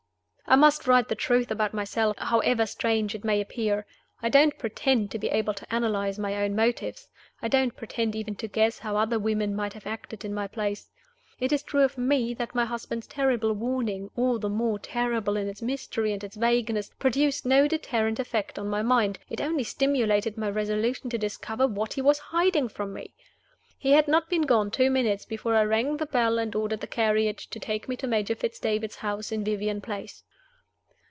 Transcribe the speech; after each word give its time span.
I 0.47 0.57
must 0.57 0.85
write 0.85 1.07
the 1.07 1.15
truth 1.15 1.49
about 1.49 1.73
myself, 1.73 2.17
however 2.17 2.65
strange 2.65 3.15
it 3.15 3.23
may 3.23 3.39
appear. 3.39 3.85
I 4.21 4.27
don't 4.27 4.57
pretend 4.57 5.09
to 5.11 5.17
be 5.19 5.29
able 5.29 5.53
to 5.53 5.73
analyze 5.73 6.19
my 6.19 6.35
own 6.43 6.57
motives; 6.57 7.07
I 7.41 7.47
don't 7.47 7.73
pretend 7.73 8.17
even 8.17 8.35
to 8.35 8.49
guess 8.49 8.79
how 8.79 8.97
other 8.97 9.17
women 9.17 9.55
might 9.55 9.71
have 9.71 9.87
acted 9.87 10.25
in 10.25 10.33
my 10.33 10.47
place. 10.47 10.89
It 11.39 11.53
is 11.53 11.63
true 11.63 11.83
of 11.85 11.97
me, 11.97 12.33
that 12.33 12.53
my 12.53 12.65
husband's 12.65 13.07
terrible 13.07 13.53
warning 13.53 14.11
all 14.17 14.39
the 14.39 14.49
more 14.49 14.77
terrible 14.77 15.37
in 15.37 15.47
its 15.47 15.61
mystery 15.61 16.11
and 16.11 16.21
its 16.21 16.35
vagueness 16.35 16.89
produced 16.99 17.45
no 17.45 17.65
deterrent 17.65 18.19
effect 18.19 18.59
on 18.59 18.67
my 18.67 18.81
mind: 18.81 19.19
it 19.29 19.39
only 19.39 19.63
stimulated 19.63 20.37
my 20.37 20.49
resolution 20.49 21.09
to 21.11 21.17
discover 21.17 21.65
what 21.65 21.93
he 21.93 22.01
was 22.01 22.19
hiding 22.19 22.67
from 22.67 22.91
me. 22.91 23.13
He 23.77 23.91
had 23.93 24.09
not 24.09 24.29
been 24.29 24.41
gone 24.41 24.69
two 24.69 24.89
minutes 24.89 25.23
before 25.23 25.55
I 25.55 25.63
rang 25.63 25.95
the 25.95 26.05
bell 26.05 26.37
and 26.39 26.53
ordered 26.53 26.81
the 26.81 26.87
carriage, 26.87 27.49
to 27.51 27.59
take 27.59 27.87
me 27.87 27.95
to 27.95 28.05
Major 28.07 28.35
Fitz 28.35 28.59
David's 28.59 28.97
house 28.97 29.31
in 29.31 29.45
Vivian 29.45 29.79
Place. 29.79 30.25